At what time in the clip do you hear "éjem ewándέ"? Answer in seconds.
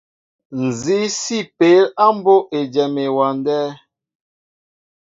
2.59-3.59